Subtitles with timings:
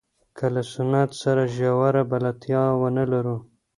[0.37, 3.37] که له سنت سره ژوره بلدتیا ونه لرو.